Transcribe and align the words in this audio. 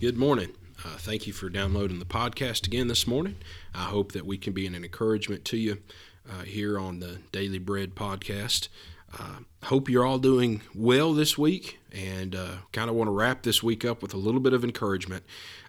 Good 0.00 0.16
morning. 0.16 0.52
Uh, 0.82 0.96
thank 0.96 1.26
you 1.26 1.34
for 1.34 1.50
downloading 1.50 1.98
the 1.98 2.06
podcast 2.06 2.66
again 2.66 2.88
this 2.88 3.06
morning. 3.06 3.36
I 3.74 3.84
hope 3.84 4.12
that 4.12 4.24
we 4.24 4.38
can 4.38 4.54
be 4.54 4.66
an 4.66 4.74
encouragement 4.74 5.44
to 5.44 5.58
you 5.58 5.82
uh, 6.26 6.44
here 6.44 6.78
on 6.78 7.00
the 7.00 7.18
Daily 7.32 7.58
Bread 7.58 7.94
podcast. 7.94 8.68
Uh, 9.12 9.40
hope 9.64 9.90
you're 9.90 10.06
all 10.06 10.18
doing 10.18 10.62
well 10.74 11.12
this 11.12 11.36
week 11.36 11.80
and 11.92 12.34
uh, 12.34 12.52
kind 12.72 12.88
of 12.88 12.96
want 12.96 13.08
to 13.08 13.12
wrap 13.12 13.42
this 13.42 13.62
week 13.62 13.84
up 13.84 14.00
with 14.00 14.14
a 14.14 14.16
little 14.16 14.40
bit 14.40 14.54
of 14.54 14.64
encouragement 14.64 15.22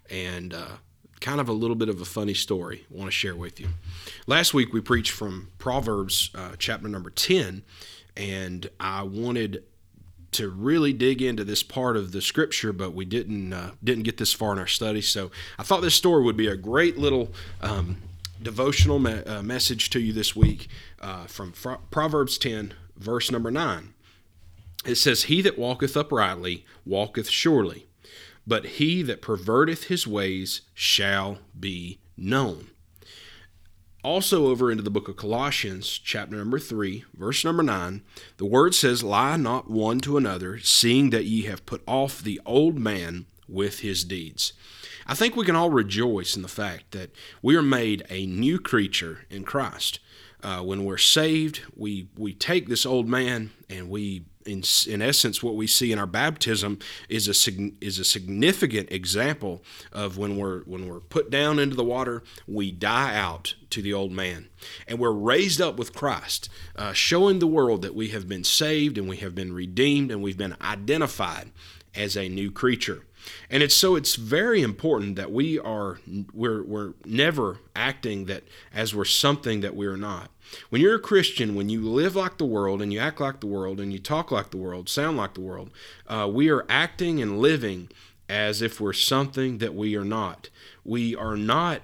and 0.09 0.53
uh, 0.53 0.77
kind 1.19 1.41
of 1.41 1.49
a 1.49 1.53
little 1.53 1.75
bit 1.75 1.89
of 1.89 1.99
a 1.99 2.05
funny 2.05 2.33
story 2.33 2.85
I 2.89 2.97
want 2.97 3.07
to 3.09 3.11
share 3.11 3.35
with 3.35 3.59
you. 3.59 3.67
Last 4.27 4.53
week 4.53 4.71
we 4.71 4.79
preached 4.79 5.11
from 5.11 5.49
Proverbs 5.57 6.29
uh, 6.35 6.51
chapter 6.57 6.87
number 6.87 7.09
10, 7.09 7.63
and 8.15 8.69
I 8.79 9.03
wanted 9.03 9.65
to 10.31 10.49
really 10.49 10.93
dig 10.93 11.21
into 11.21 11.43
this 11.43 11.63
part 11.63 11.97
of 11.97 12.11
the 12.11 12.21
scripture, 12.21 12.71
but 12.71 12.93
we 12.93 13.05
didn't 13.05 13.53
uh, 13.53 13.71
didn't 13.83 14.03
get 14.03 14.17
this 14.17 14.33
far 14.33 14.53
in 14.53 14.59
our 14.59 14.67
study. 14.67 15.01
So 15.01 15.31
I 15.59 15.63
thought 15.63 15.81
this 15.81 15.95
story 15.95 16.23
would 16.23 16.37
be 16.37 16.47
a 16.47 16.55
great 16.55 16.97
little 16.97 17.31
um, 17.61 17.97
devotional 18.41 18.99
me- 18.99 19.23
uh, 19.23 19.43
message 19.43 19.89
to 19.91 19.99
you 19.99 20.13
this 20.13 20.35
week 20.35 20.67
uh, 20.99 21.25
from 21.25 21.53
Proverbs 21.91 22.37
10, 22.37 22.73
verse 22.97 23.29
number 23.31 23.51
9. 23.51 23.93
It 24.85 24.95
says, 24.95 25.23
He 25.23 25.41
that 25.41 25.59
walketh 25.59 25.95
uprightly 25.95 26.65
walketh 26.85 27.29
surely, 27.29 27.87
but 28.47 28.65
he 28.65 29.03
that 29.03 29.21
perverteth 29.21 29.85
his 29.85 30.07
ways 30.07 30.61
shall 30.73 31.39
be 31.59 31.99
known 32.17 32.67
also 34.03 34.47
over 34.47 34.71
into 34.71 34.83
the 34.83 34.89
book 34.89 35.07
of 35.07 35.15
Colossians, 35.15 35.99
chapter 36.03 36.35
number 36.35 36.59
3, 36.59 37.05
verse 37.13 37.45
number 37.45 37.63
9, 37.63 38.01
the 38.37 38.45
word 38.45 38.73
says, 38.73 39.03
Lie 39.03 39.37
not 39.37 39.69
one 39.69 39.99
to 40.01 40.17
another, 40.17 40.59
seeing 40.59 41.11
that 41.11 41.25
ye 41.25 41.43
have 41.43 41.65
put 41.65 41.83
off 41.87 42.21
the 42.21 42.41
old 42.45 42.79
man 42.79 43.25
with 43.47 43.79
his 43.79 44.03
deeds. 44.03 44.53
I 45.05 45.13
think 45.13 45.35
we 45.35 45.45
can 45.45 45.55
all 45.55 45.69
rejoice 45.69 46.35
in 46.35 46.41
the 46.41 46.47
fact 46.47 46.91
that 46.91 47.11
we 47.41 47.55
are 47.55 47.61
made 47.61 48.05
a 48.09 48.25
new 48.25 48.59
creature 48.59 49.25
in 49.29 49.43
Christ. 49.43 49.99
Uh, 50.43 50.61
when 50.61 50.85
we're 50.85 50.97
saved, 50.97 51.61
we, 51.75 52.07
we 52.17 52.33
take 52.33 52.67
this 52.67 52.85
old 52.85 53.07
man 53.07 53.51
and 53.69 53.89
we 53.89 54.25
in, 54.45 54.63
in 54.87 55.01
essence, 55.01 55.41
what 55.41 55.55
we 55.55 55.67
see 55.67 55.91
in 55.91 55.99
our 55.99 56.07
baptism 56.07 56.79
is 57.09 57.27
a 57.27 57.71
is 57.79 57.99
a 57.99 58.05
significant 58.05 58.91
example 58.91 59.63
of 59.91 60.17
when 60.17 60.37
we're 60.37 60.61
when 60.61 60.87
we're 60.87 60.99
put 60.99 61.29
down 61.29 61.59
into 61.59 61.75
the 61.75 61.83
water, 61.83 62.23
we 62.47 62.71
die 62.71 63.15
out 63.15 63.55
to 63.69 63.81
the 63.81 63.93
old 63.93 64.11
man, 64.11 64.49
and 64.87 64.99
we're 64.99 65.11
raised 65.11 65.61
up 65.61 65.77
with 65.77 65.93
Christ, 65.93 66.49
uh, 66.75 66.93
showing 66.93 67.39
the 67.39 67.47
world 67.47 67.81
that 67.81 67.95
we 67.95 68.09
have 68.09 68.27
been 68.27 68.43
saved 68.43 68.97
and 68.97 69.07
we 69.07 69.17
have 69.17 69.35
been 69.35 69.53
redeemed 69.53 70.11
and 70.11 70.21
we've 70.21 70.37
been 70.37 70.57
identified 70.61 71.51
as 71.95 72.15
a 72.15 72.29
new 72.29 72.51
creature. 72.51 73.05
And 73.49 73.61
it's 73.63 73.75
so 73.75 73.95
it's 73.95 74.15
very 74.15 74.61
important 74.61 75.15
that 75.15 75.31
we 75.31 75.59
are 75.59 75.99
we're 76.33 76.63
we're 76.63 76.93
never 77.05 77.59
acting 77.75 78.25
that 78.25 78.43
as 78.73 78.95
we're 78.95 79.05
something 79.05 79.61
that 79.61 79.75
we're 79.75 79.97
not. 79.97 80.29
When 80.69 80.81
you're 80.81 80.95
a 80.95 80.99
Christian, 80.99 81.55
when 81.55 81.69
you 81.69 81.81
live 81.81 82.15
like 82.15 82.37
the 82.37 82.45
world 82.45 82.81
and 82.81 82.91
you 82.91 82.99
act 82.99 83.21
like 83.21 83.39
the 83.39 83.47
world 83.47 83.79
and 83.79 83.93
you 83.93 83.99
talk 83.99 84.31
like 84.31 84.51
the 84.51 84.57
world, 84.57 84.89
sound 84.89 85.17
like 85.17 85.33
the 85.33 85.41
world, 85.41 85.71
uh, 86.07 86.29
we 86.31 86.49
are 86.49 86.65
acting 86.69 87.21
and 87.21 87.39
living 87.39 87.89
as 88.27 88.61
if 88.61 88.79
we're 88.79 88.93
something 88.93 89.57
that 89.59 89.75
we 89.75 89.95
are 89.95 90.05
not. 90.05 90.49
We 90.83 91.15
are 91.15 91.37
not 91.37 91.81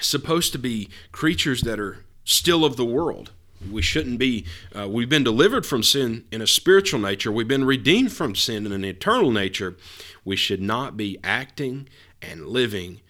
supposed 0.00 0.52
to 0.52 0.58
be 0.58 0.88
creatures 1.12 1.62
that 1.62 1.80
are 1.80 2.04
still 2.24 2.64
of 2.64 2.76
the 2.76 2.84
world. 2.84 3.32
We 3.70 3.82
shouldn't 3.82 4.18
be. 4.18 4.44
Uh, 4.76 4.88
we've 4.88 5.08
been 5.08 5.24
delivered 5.24 5.66
from 5.66 5.82
sin 5.82 6.24
in 6.30 6.40
a 6.40 6.46
spiritual 6.46 7.00
nature. 7.00 7.32
We've 7.32 7.48
been 7.48 7.64
redeemed 7.64 8.12
from 8.12 8.34
sin 8.34 8.66
in 8.66 8.72
an 8.72 8.84
eternal 8.84 9.30
nature. 9.30 9.76
We 10.24 10.36
should 10.36 10.62
not 10.62 10.96
be 10.96 11.18
acting 11.24 11.88
and 12.22 12.46
living 12.46 13.00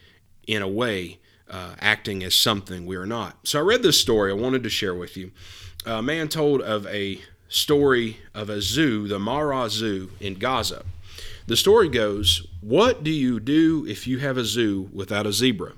in 0.46 0.62
a 0.62 0.68
way 0.68 1.18
uh, 1.50 1.74
acting 1.80 2.22
as 2.22 2.34
something 2.34 2.86
we 2.86 2.96
are 2.96 3.06
not. 3.06 3.36
So 3.44 3.58
I 3.58 3.62
read 3.62 3.82
this 3.82 4.00
story 4.00 4.30
I 4.30 4.34
wanted 4.34 4.62
to 4.62 4.70
share 4.70 4.94
with 4.94 5.16
you. 5.16 5.32
A 5.86 6.02
man 6.02 6.28
told 6.28 6.60
of 6.62 6.86
a 6.86 7.20
story 7.48 8.18
of 8.34 8.50
a 8.50 8.60
zoo, 8.60 9.08
the 9.08 9.18
Marah 9.18 9.70
Zoo 9.70 10.10
in 10.20 10.34
Gaza. 10.34 10.84
The 11.46 11.56
story 11.56 11.88
goes 11.88 12.46
What 12.60 13.02
do 13.02 13.10
you 13.10 13.40
do 13.40 13.86
if 13.88 14.06
you 14.06 14.18
have 14.18 14.36
a 14.36 14.44
zoo 14.44 14.90
without 14.92 15.26
a 15.26 15.32
zebra? 15.32 15.72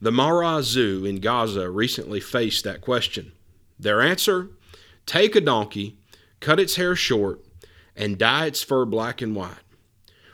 The 0.00 0.10
Marah 0.10 0.62
Zoo 0.62 1.04
in 1.04 1.20
Gaza 1.20 1.70
recently 1.70 2.18
faced 2.18 2.64
that 2.64 2.80
question. 2.80 3.32
Their 3.82 4.00
answer 4.00 4.50
take 5.06 5.34
a 5.34 5.40
donkey, 5.40 5.96
cut 6.38 6.60
its 6.60 6.76
hair 6.76 6.94
short, 6.94 7.44
and 7.96 8.16
dye 8.16 8.46
its 8.46 8.62
fur 8.62 8.84
black 8.84 9.20
and 9.20 9.34
white. 9.34 9.56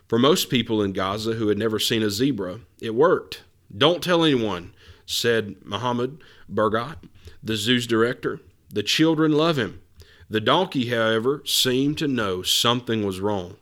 For 0.07 0.19
most 0.19 0.51
people 0.51 0.83
in 0.83 0.93
Gaza 0.93 1.33
who 1.33 1.49
had 1.49 1.57
never 1.57 1.79
seen 1.79 2.03
a 2.03 2.11
zebra, 2.11 2.61
it 2.81 2.95
worked. 2.95 3.43
Don't 3.77 4.03
tell 4.03 4.23
anyone, 4.23 4.75
said 5.07 5.57
Mohammed 5.65 6.23
Burgat, 6.53 6.99
the 7.43 7.57
zoo's 7.57 7.87
director. 7.87 8.41
The 8.69 8.83
children 8.83 9.33
love 9.33 9.59
him. 9.59 9.81
The 10.29 10.41
donkey, 10.41 10.91
however, 10.91 11.43
seemed 11.47 11.97
to 11.99 12.09
know 12.09 12.43
something 12.43 13.05
was 13.05 13.21
wrong. 13.21 13.57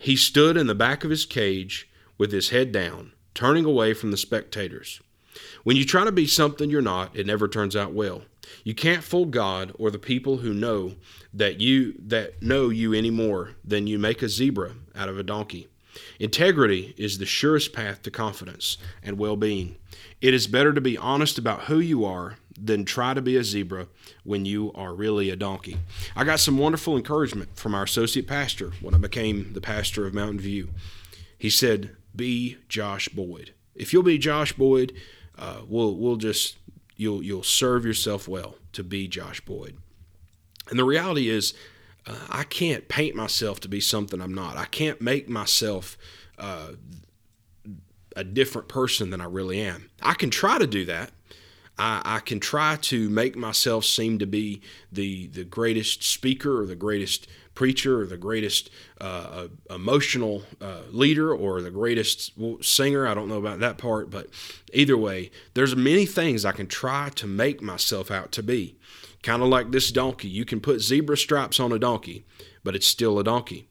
He 0.00 0.16
stood 0.16 0.56
in 0.56 0.66
the 0.66 0.74
back 0.74 1.04
of 1.04 1.10
his 1.10 1.24
cage 1.24 1.88
with 2.18 2.32
his 2.32 2.48
head 2.48 2.72
down, 2.72 3.12
turning 3.34 3.64
away 3.64 3.94
from 3.94 4.10
the 4.10 4.16
spectators. 4.16 5.00
When 5.62 5.76
you 5.76 5.84
try 5.84 6.04
to 6.04 6.12
be 6.12 6.26
something 6.26 6.68
you're 6.68 6.82
not, 6.82 7.14
it 7.14 7.26
never 7.26 7.46
turns 7.46 7.76
out 7.76 7.92
well. 7.92 8.22
You 8.64 8.74
can't 8.74 9.04
fool 9.04 9.26
God 9.26 9.72
or 9.78 9.90
the 9.90 9.98
people 9.98 10.38
who 10.38 10.52
know 10.52 10.94
that 11.32 11.60
you 11.60 11.94
that 11.98 12.42
know 12.42 12.68
you 12.68 12.92
any 12.92 13.10
more 13.10 13.52
than 13.64 13.86
you 13.86 13.98
make 13.98 14.22
a 14.22 14.28
zebra 14.28 14.72
out 14.94 15.08
of 15.08 15.18
a 15.18 15.22
donkey. 15.22 15.68
Integrity 16.18 16.94
is 16.96 17.18
the 17.18 17.26
surest 17.26 17.72
path 17.72 18.02
to 18.02 18.10
confidence 18.10 18.78
and 19.02 19.18
well 19.18 19.36
being. 19.36 19.76
It 20.20 20.34
is 20.34 20.46
better 20.46 20.72
to 20.72 20.80
be 20.80 20.98
honest 20.98 21.38
about 21.38 21.62
who 21.62 21.78
you 21.80 22.04
are 22.04 22.36
than 22.62 22.84
try 22.84 23.14
to 23.14 23.22
be 23.22 23.36
a 23.36 23.44
zebra 23.44 23.88
when 24.22 24.44
you 24.44 24.70
are 24.74 24.94
really 24.94 25.30
a 25.30 25.36
donkey. 25.36 25.78
I 26.14 26.24
got 26.24 26.40
some 26.40 26.58
wonderful 26.58 26.96
encouragement 26.96 27.56
from 27.56 27.74
our 27.74 27.84
associate 27.84 28.26
pastor 28.26 28.72
when 28.80 28.94
I 28.94 28.98
became 28.98 29.54
the 29.54 29.60
pastor 29.60 30.06
of 30.06 30.14
Mountain 30.14 30.40
View. 30.40 30.68
He 31.38 31.48
said, 31.48 31.96
Be 32.14 32.58
Josh 32.68 33.08
Boyd. 33.08 33.54
If 33.74 33.92
you'll 33.92 34.02
be 34.02 34.18
Josh 34.18 34.52
Boyd, 34.52 34.92
uh, 35.38 35.62
we'll, 35.66 35.96
we'll 35.96 36.16
just, 36.16 36.58
you'll, 37.00 37.22
you'll 37.22 37.42
serve 37.42 37.86
yourself 37.86 38.28
well 38.28 38.56
to 38.72 38.84
be 38.84 39.08
Josh 39.08 39.40
Boyd. 39.40 39.78
And 40.68 40.78
the 40.78 40.84
reality 40.84 41.30
is, 41.30 41.54
uh, 42.06 42.14
I 42.28 42.44
can't 42.44 42.88
paint 42.88 43.16
myself 43.16 43.58
to 43.60 43.68
be 43.68 43.80
something 43.80 44.20
I'm 44.20 44.34
not. 44.34 44.58
I 44.58 44.66
can't 44.66 45.00
make 45.00 45.26
myself 45.26 45.96
uh, 46.38 46.72
a 48.14 48.22
different 48.22 48.68
person 48.68 49.08
than 49.08 49.20
I 49.20 49.24
really 49.24 49.60
am. 49.60 49.88
I 50.02 50.12
can 50.12 50.28
try 50.28 50.58
to 50.58 50.66
do 50.66 50.84
that. 50.84 51.10
I, 51.78 52.02
I, 52.04 52.20
can 52.20 52.38
try 52.38 52.76
to 52.76 53.08
make 53.08 53.34
myself 53.34 53.86
seem 53.86 54.18
to 54.18 54.26
be 54.26 54.60
the 54.92 55.28
the 55.28 55.44
greatest 55.44 56.02
speaker 56.02 56.60
or 56.60 56.66
the 56.66 56.76
greatest 56.76 57.26
preacher 57.60 58.00
or 58.00 58.06
the 58.06 58.16
greatest 58.16 58.70
uh, 59.02 59.04
uh 59.68 59.74
emotional 59.74 60.44
uh, 60.62 60.80
leader 60.90 61.30
or 61.30 61.60
the 61.60 61.70
greatest 61.70 62.32
singer. 62.62 63.06
I 63.06 63.12
don't 63.12 63.28
know 63.28 63.36
about 63.36 63.60
that 63.60 63.76
part, 63.76 64.08
but 64.08 64.28
either 64.72 64.96
way, 64.96 65.30
there's 65.52 65.76
many 65.76 66.06
things 66.06 66.46
I 66.46 66.52
can 66.52 66.66
try 66.66 67.10
to 67.16 67.26
make 67.26 67.60
myself 67.60 68.10
out 68.10 68.32
to 68.32 68.42
be. 68.42 68.78
Kind 69.22 69.42
of 69.42 69.48
like 69.48 69.72
this 69.72 69.92
donkey. 69.92 70.28
You 70.28 70.46
can 70.46 70.60
put 70.60 70.80
zebra 70.80 71.18
stripes 71.18 71.60
on 71.60 71.70
a 71.70 71.78
donkey, 71.78 72.24
but 72.64 72.74
it's 72.74 72.86
still 72.86 73.18
a 73.18 73.24
donkey. 73.24 73.68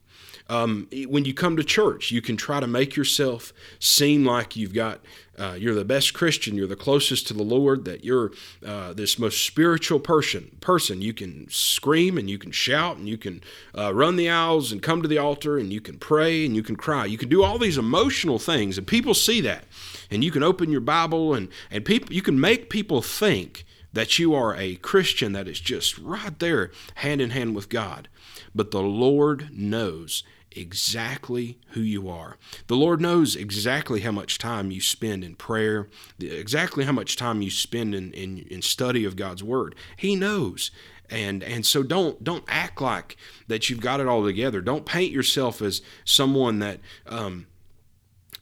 Um, 0.50 0.88
when 1.08 1.26
you 1.26 1.34
come 1.34 1.56
to 1.58 1.64
church, 1.64 2.12
you 2.12 2.22
can 2.22 2.36
try 2.36 2.60
to 2.60 2.68
make 2.68 2.96
yourself 2.96 3.54
seem 3.80 4.26
like 4.26 4.56
you've 4.56 4.74
got 4.74 5.00
uh, 5.40 5.56
you're 5.58 5.76
the 5.76 5.86
best 5.86 6.14
Christian, 6.14 6.56
you're 6.58 6.68
the 6.68 6.76
closest 6.76 7.28
to 7.28 7.34
the 7.34 7.44
Lord, 7.44 7.86
that 7.86 8.04
you're 8.04 8.32
uh, 8.66 8.92
this 8.92 9.18
most 9.18 9.46
spiritual 9.46 10.00
person. 10.00 10.58
Person, 10.60 11.02
you 11.02 11.14
can 11.14 11.48
scream 11.50 12.18
and 12.18 12.30
you 12.30 12.38
can 12.38 12.52
shout 12.52 12.98
and 12.98 13.08
you 13.08 13.18
can 13.18 13.42
uh, 13.78 13.94
run 13.94 14.18
the 14.18 14.30
aisles 14.30 14.74
and 14.74 14.84
come 14.84 15.02
to 15.02 15.08
the 15.08 15.18
altar 15.18 15.58
and 15.58 15.72
you 15.72 15.80
can 15.80 15.98
pray 15.98 16.46
and 16.46 16.56
you 16.56 16.64
can 16.64 16.76
cry. 16.76 17.06
You 17.06 17.18
can 17.18 17.30
do 17.30 17.42
all 17.42 17.58
these 17.58 17.78
emotional 17.78 18.38
things, 18.38 18.78
and 18.78 18.86
people 18.86 19.14
see 19.14 19.40
that. 19.42 19.64
And 20.12 20.24
you 20.24 20.32
can 20.32 20.44
open 20.44 20.72
your 20.72 20.82
Bible 20.82 21.34
and 21.34 21.48
and 21.72 21.86
people 21.86 22.14
you 22.14 22.22
can 22.22 22.40
make 22.40 22.70
people 22.70 23.02
think 23.02 23.66
that 23.94 24.20
you 24.20 24.34
are 24.36 24.56
a 24.56 24.76
Christian 24.76 25.32
that 25.32 25.48
is 25.48 25.60
just 25.60 25.98
right 25.98 26.38
there, 26.40 26.72
hand 26.96 27.22
in 27.22 27.30
hand 27.30 27.56
with 27.56 27.70
God. 27.70 28.10
But 28.54 28.72
the 28.72 28.82
Lord 28.82 29.50
knows 29.54 30.24
exactly 30.52 31.58
who 31.70 31.82
you 31.82 32.10
are. 32.10 32.38
The 32.68 32.76
Lord 32.76 33.02
knows 33.02 33.36
exactly 33.36 34.02
how 34.02 34.12
much 34.12 34.38
time 34.38 34.72
you 34.72 34.82
spend 34.82 35.24
in 35.24 35.36
prayer, 35.36 35.88
exactly 36.20 36.86
how 36.86 36.92
much 36.92 37.16
time 37.16 37.42
you 37.42 37.50
spend 37.50 37.94
in, 37.94 38.12
in, 38.14 38.40
in 38.50 38.62
study 38.62 39.06
of 39.06 39.16
God's 39.16 39.44
Word. 39.44 39.76
He 39.98 40.16
knows 40.16 40.72
and 41.12 41.44
and 41.44 41.66
so 41.66 41.82
don't 41.82 42.24
don't 42.24 42.44
act 42.48 42.80
like 42.80 43.18
that 43.48 43.68
you've 43.68 43.82
got 43.82 44.00
it 44.00 44.08
all 44.08 44.24
together 44.24 44.62
don't 44.62 44.86
paint 44.86 45.12
yourself 45.12 45.60
as 45.60 45.82
someone 46.06 46.60
that 46.60 46.80
um, 47.08 47.48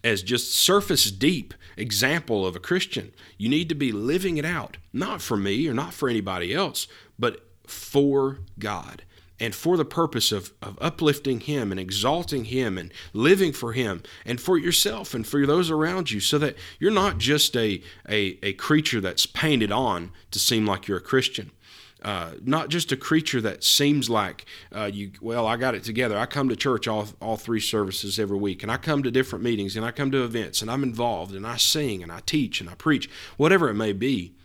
as 0.03 0.21
just 0.21 0.53
surface 0.53 1.10
deep 1.12 1.53
example 1.75 2.45
of 2.45 2.56
a 2.56 2.60
Christian. 2.60 3.12
You 3.38 3.50
need 3.50 3.69
to 3.69 3.75
be 3.75 3.92
living 3.92 4.38
it 4.38 4.45
out, 4.45 4.77
not 4.92 5.21
for 5.21 5.38
me 5.38 5.68
or 5.68 5.74
not 5.74 5.94
for 5.94 6.10
anybody 6.10 6.53
else, 6.53 6.88
but 7.18 7.45
for 7.65 8.39
God. 8.60 9.03
And 9.39 9.54
for 9.54 9.78
the 9.78 9.86
purpose 9.86 10.31
of, 10.31 10.51
of 10.62 10.78
uplifting 10.81 11.42
Him 11.42 11.72
and 11.72 11.80
exalting 11.80 12.45
Him 12.45 12.78
and 12.78 12.92
living 13.13 13.54
for 13.54 13.74
Him 13.74 14.04
and 14.25 14.42
for 14.42 14.57
yourself 14.57 15.13
and 15.13 15.25
for 15.25 15.45
those 15.45 15.69
around 15.69 16.12
you, 16.12 16.19
so 16.19 16.38
that 16.38 16.56
you're 16.80 16.92
not 16.92 17.18
just 17.18 17.56
a, 17.56 17.81
a, 18.10 18.39
a 18.44 18.54
creature 18.54 19.01
that's 19.01 19.25
painted 19.25 19.72
on 19.72 20.12
to 20.31 20.39
seem 20.39 20.66
like 20.66 20.88
you're 20.88 20.98
a 20.98 21.01
Christian. 21.01 21.51
Uh, 22.04 22.34
not 22.44 22.69
just 22.69 22.92
a 22.92 22.98
creature 22.98 23.42
that 23.42 23.63
seems 23.63 24.07
like 24.07 24.45
uh, 24.74 24.86
you. 24.86 25.12
Well, 25.19 25.48
I 25.48 25.57
got 25.57 25.74
it 25.74 25.84
together. 25.84 26.18
I 26.18 26.28
come 26.28 26.48
to 26.50 26.56
church 26.56 26.88
all 26.88 27.07
all 27.19 27.38
three 27.38 27.60
services 27.60 28.19
every 28.19 28.38
week, 28.38 28.62
and 28.62 28.72
I 28.72 28.78
come 28.78 29.01
to 29.01 29.10
different 29.10 29.44
meetings, 29.44 29.75
and 29.75 29.84
I 29.84 29.89
come 29.89 30.12
to 30.12 30.24
events, 30.24 30.62
and 30.62 30.69
I'm 30.69 30.84
involved, 30.84 31.34
and 31.34 31.45
I 31.45 31.57
sing, 31.57 32.04
and 32.04 32.12
I 32.12 32.19
teach, 32.25 32.62
and 32.62 32.69
I 32.69 32.75
preach, 32.75 33.10
whatever 33.38 33.68
it 33.68 33.74
may 33.74 33.94
be. 33.94 34.36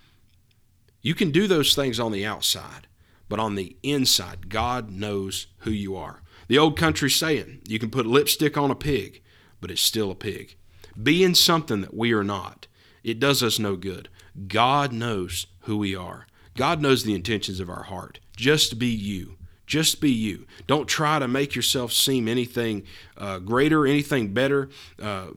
You 1.03 1.15
can 1.15 1.31
do 1.31 1.47
those 1.47 1.75
things 1.75 2.01
on 2.01 2.11
the 2.11 2.25
outside, 2.25 2.87
but 3.33 3.41
on 3.41 3.55
the 3.55 3.75
inside, 3.83 4.51
God 4.51 4.91
knows 4.91 5.47
who 5.61 5.71
you 5.71 5.97
are. 5.97 6.21
The 6.49 6.59
old 6.59 6.77
country 6.77 7.09
saying, 7.09 7.63
you 7.67 7.79
can 7.79 7.89
put 7.89 8.05
lipstick 8.05 8.59
on 8.59 8.71
a 8.71 8.75
pig, 8.75 9.23
but 9.59 9.71
it's 9.71 9.81
still 9.81 10.11
a 10.11 10.15
pig. 10.15 10.55
Being 11.03 11.35
something 11.35 11.81
that 11.81 11.95
we 11.95 12.13
are 12.13 12.23
not, 12.23 12.67
it 13.03 13.19
does 13.19 13.43
us 13.43 13.59
no 13.59 13.75
good. 13.75 14.11
God 14.49 14.93
knows 14.93 15.47
who 15.61 15.79
we 15.79 15.97
are. 15.97 16.27
God 16.59 16.83
knows 16.83 17.05
the 17.05 17.15
intentions 17.15 17.59
of 17.59 17.71
our 17.71 17.85
heart. 17.85 18.21
Just 18.37 18.79
be 18.79 18.89
you. 18.89 19.39
Just 19.67 20.03
be 20.03 20.11
you. 20.11 20.47
Don't 20.67 20.87
try 20.87 21.19
to 21.19 21.27
make 21.27 21.55
yourself 21.55 21.91
seem 21.91 22.29
anything 22.29 22.83
uh, 23.17 23.39
greater, 23.39 23.87
anything 23.87 24.35
better. 24.35 24.69
Uh, 25.01 25.29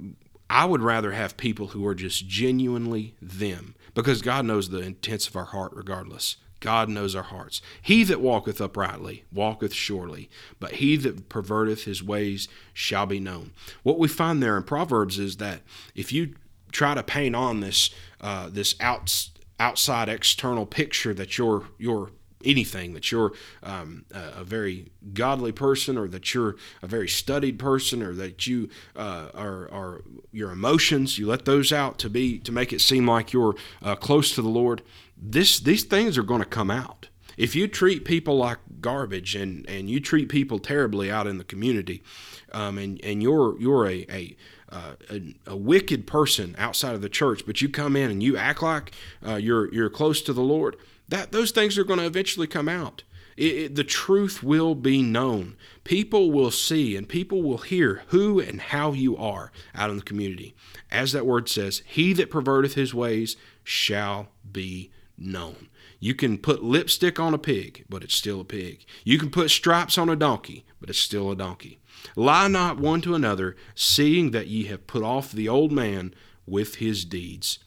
I 0.50 0.66
would 0.66 0.82
rather 0.82 1.14
have 1.14 1.38
people 1.38 1.68
who 1.68 1.88
are 1.88 1.96
just 1.96 2.28
genuinely 2.28 3.16
them 3.22 3.74
because 3.94 4.22
God 4.22 4.44
knows 4.44 4.68
the 4.68 4.80
intents 4.80 5.30
of 5.30 5.38
our 5.38 5.46
heart 5.46 5.72
regardless. 5.74 6.36
God 6.66 6.90
knows 6.90 7.16
our 7.16 7.22
hearts. 7.22 7.62
He 7.80 8.04
that 8.06 8.20
walketh 8.20 8.60
uprightly 8.60 9.24
walketh 9.32 9.72
surely, 9.72 10.32
but 10.60 10.74
he 10.74 10.96
that 10.98 11.30
perverteth 11.30 11.84
his 11.84 12.02
ways 12.02 12.48
shall 12.74 13.06
be 13.06 13.20
known. 13.20 13.52
What 13.84 14.00
we 14.00 14.08
find 14.08 14.42
there 14.42 14.58
in 14.58 14.64
Proverbs 14.64 15.20
is 15.20 15.38
that 15.38 15.62
if 15.94 16.12
you 16.12 16.34
try 16.72 16.96
to 16.96 17.04
paint 17.04 17.36
on 17.36 17.60
this 17.60 17.92
uh, 18.20 18.50
this 18.50 18.74
outs, 18.80 19.30
outside 19.60 20.10
external 20.10 20.66
picture 20.66 21.14
that 21.14 21.38
you're 21.38 21.68
you're 21.78 22.10
anything 22.44 22.94
that 22.94 23.12
you're 23.12 23.34
um, 23.64 24.06
a, 24.12 24.44
very 24.44 24.92
godly 25.14 25.52
person 25.52 25.98
or 25.98 26.08
that 26.08 26.34
you're 26.34 26.56
a 26.82 26.88
very 26.88 27.08
studied 27.08 27.58
person 27.58 28.02
or 28.04 28.14
that 28.14 28.46
you 28.46 28.70
uh, 28.96 29.30
are, 29.34 29.72
are, 29.72 30.02
your 30.32 30.52
emotions 30.52 31.18
you 31.18 31.28
let 31.28 31.46
those 31.46 31.72
out 31.72 31.98
to 31.98 32.10
be 32.10 32.38
to 32.40 32.52
make 32.52 32.74
it 32.74 32.82
seem 32.82 33.08
like 33.08 33.34
you're 33.34 33.56
uh, 33.82 33.96
close 33.96 34.34
to 34.36 34.42
the 34.42 34.50
lord. 34.50 34.82
This 35.18 35.60
these 35.60 35.84
things 35.84 36.18
are 36.18 36.24
going 36.24 36.42
to 36.42 36.48
come 36.48 36.70
out. 36.70 37.10
If 37.38 37.56
you 37.56 37.68
treat 37.68 38.06
people 38.06 38.38
like 38.38 38.60
garbage 38.82 39.36
and 39.36 39.68
and 39.70 39.90
you 39.90 40.00
treat 40.00 40.30
people 40.30 40.60
terribly 40.60 41.10
out 41.10 41.28
in 41.28 41.38
the 41.38 41.44
community 41.44 42.04
um, 42.52 42.78
and 42.78 43.04
and 43.04 43.22
you're 43.24 43.60
you're 43.60 43.88
a, 43.88 44.06
a 44.10 44.36
uh, 44.70 44.94
a, 45.10 45.36
a, 45.48 45.56
wicked 45.56 46.08
person 46.08 46.56
outside 46.58 46.96
of 46.96 47.02
the 47.02 47.10
church, 47.10 47.46
but 47.46 47.62
you 47.62 47.70
come 47.70 47.96
in 47.96 48.10
and 48.10 48.24
you 48.24 48.36
act 48.36 48.64
like 48.64 48.94
uh, 49.26 49.36
you're 49.36 49.72
you're 49.74 49.90
close 49.90 50.22
to 50.24 50.34
the 50.34 50.42
Lord 50.42 50.76
that 51.08 51.32
those 51.32 51.52
things 51.52 51.78
are 51.78 51.84
going 51.84 52.00
to 52.00 52.06
eventually 52.06 52.48
come 52.48 52.68
out. 52.68 53.04
It, 53.38 53.56
it, 53.56 53.76
the 53.76 53.84
truth 53.84 54.42
will 54.42 54.76
be 54.76 55.02
known. 55.02 55.58
People 55.84 56.32
will 56.32 56.52
see 56.52 56.96
and 56.96 57.08
people 57.08 57.44
will 57.44 57.60
hear 57.60 58.04
who 58.08 58.40
and 58.40 58.62
how 58.62 58.94
you 58.94 59.18
are 59.18 59.52
out 59.74 59.90
in 59.90 59.98
the 59.98 60.04
community. 60.04 60.56
As 60.90 61.12
that 61.12 61.26
word 61.26 61.50
says, 61.50 61.84
he 61.86 62.14
that 62.14 62.32
perverteth 62.32 62.74
his 62.74 62.94
ways 62.94 63.36
shall 63.64 64.30
be 64.50 64.92
known. 65.18 65.70
You 66.00 66.14
can 66.14 66.38
put 66.38 66.64
lipstick 66.64 67.20
on 67.20 67.34
a 67.34 67.38
pig, 67.38 67.86
but 67.90 68.04
it's 68.04 68.16
still 68.16 68.42
a 68.42 68.46
pig. 68.46 68.86
You 69.04 69.18
can 69.18 69.30
put 69.30 69.50
stripes 69.50 69.98
on 69.98 70.10
a 70.10 70.16
donkey, 70.16 70.66
but 70.80 70.90
it's 70.90 71.00
still 71.00 71.32
a 71.32 71.36
donkey. 71.36 71.80
Lie 72.16 72.50
not 72.50 72.78
one 72.78 73.02
to 73.02 73.16
another, 73.16 73.56
seeing 73.74 74.32
that 74.32 74.48
ye 74.48 74.66
have 74.66 74.88
put 74.88 75.04
off 75.04 75.32
the 75.32 75.50
old 75.50 75.72
man 75.72 76.14
with 76.46 76.76
his 76.76 77.06
deeds. 77.06 77.60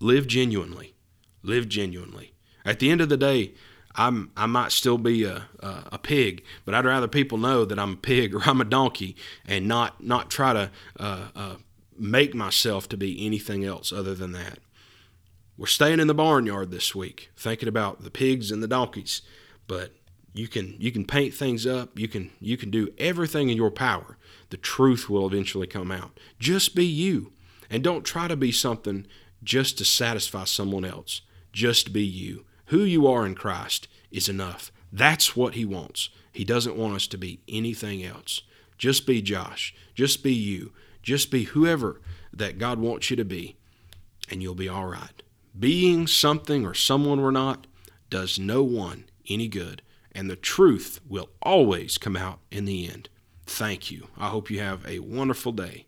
Live 0.00 0.26
genuinely 0.26 0.92
live 1.42 1.68
genuinely. 1.68 2.32
At 2.64 2.78
the 2.78 2.90
end 2.90 3.00
of 3.00 3.08
the 3.08 3.16
day, 3.16 3.52
I'm 3.94 4.30
I 4.36 4.46
might 4.46 4.72
still 4.72 4.98
be 4.98 5.24
a, 5.24 5.48
a, 5.60 5.84
a 5.92 5.98
pig, 5.98 6.44
but 6.64 6.74
I'd 6.74 6.84
rather 6.84 7.08
people 7.08 7.38
know 7.38 7.64
that 7.64 7.78
I'm 7.78 7.94
a 7.94 7.96
pig 7.96 8.34
or 8.34 8.42
I'm 8.44 8.60
a 8.60 8.64
donkey, 8.64 9.16
and 9.46 9.68
not 9.68 10.02
not 10.02 10.30
try 10.30 10.52
to 10.52 10.70
uh, 10.98 11.28
uh, 11.34 11.54
make 11.98 12.34
myself 12.34 12.88
to 12.90 12.96
be 12.96 13.24
anything 13.26 13.64
else 13.64 13.92
other 13.92 14.14
than 14.14 14.32
that. 14.32 14.58
We're 15.58 15.66
staying 15.66 16.00
in 16.00 16.06
the 16.06 16.14
barnyard 16.14 16.70
this 16.70 16.94
week, 16.94 17.30
thinking 17.36 17.68
about 17.68 18.02
the 18.02 18.10
pigs 18.10 18.50
and 18.50 18.62
the 18.62 18.68
donkeys, 18.68 19.22
but 19.66 19.92
you 20.34 20.48
can 20.48 20.76
you 20.78 20.90
can 20.90 21.04
paint 21.04 21.34
things 21.34 21.66
up. 21.66 21.98
You 21.98 22.08
can 22.08 22.30
you 22.40 22.56
can 22.56 22.70
do 22.70 22.88
everything 22.98 23.50
in 23.50 23.56
your 23.56 23.70
power. 23.70 24.16
The 24.48 24.56
truth 24.56 25.10
will 25.10 25.26
eventually 25.26 25.66
come 25.66 25.92
out. 25.92 26.18
Just 26.38 26.74
be 26.74 26.86
you, 26.86 27.32
and 27.70 27.82
don't 27.82 28.04
try 28.04 28.28
to 28.28 28.36
be 28.36 28.50
something 28.50 29.06
just 29.44 29.76
to 29.78 29.84
satisfy 29.84 30.44
someone 30.44 30.84
else. 30.84 31.20
Just 31.52 31.92
be 31.92 32.04
you. 32.04 32.46
Who 32.66 32.84
you 32.84 33.06
are 33.06 33.26
in 33.26 33.34
Christ 33.34 33.88
is 34.10 34.28
enough. 34.28 34.72
That's 34.90 35.36
what 35.36 35.54
He 35.54 35.66
wants. 35.66 36.08
He 36.32 36.44
doesn't 36.44 36.76
want 36.76 36.94
us 36.94 37.06
to 37.08 37.18
be 37.18 37.40
anything 37.46 38.02
else. 38.02 38.40
Just 38.78 39.06
be 39.06 39.20
Josh. 39.20 39.74
Just 39.94 40.22
be 40.22 40.32
you. 40.32 40.72
Just 41.02 41.30
be 41.30 41.44
whoever 41.44 42.00
that 42.32 42.58
God 42.58 42.78
wants 42.78 43.10
you 43.10 43.16
to 43.16 43.24
be, 43.24 43.56
and 44.30 44.42
you'll 44.42 44.54
be 44.54 44.68
all 44.68 44.86
right. 44.86 45.22
Being 45.58 46.06
something 46.06 46.64
or 46.64 46.74
someone 46.74 47.20
we're 47.20 47.30
not 47.30 47.66
does 48.08 48.38
no 48.38 48.62
one 48.62 49.04
any 49.28 49.48
good, 49.48 49.82
and 50.12 50.30
the 50.30 50.36
truth 50.36 51.00
will 51.08 51.30
always 51.42 51.98
come 51.98 52.16
out 52.16 52.40
in 52.50 52.64
the 52.64 52.88
end. 52.88 53.08
Thank 53.46 53.90
you. 53.90 54.08
I 54.16 54.28
hope 54.28 54.50
you 54.50 54.60
have 54.60 54.86
a 54.86 55.00
wonderful 55.00 55.52
day. 55.52 55.86